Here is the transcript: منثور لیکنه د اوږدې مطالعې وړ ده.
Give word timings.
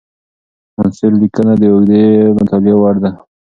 منثور 0.77 1.11
لیکنه 1.21 1.53
د 1.61 1.63
اوږدې 1.73 2.03
مطالعې 2.37 2.73
وړ 2.77 2.95
ده. 3.03 3.11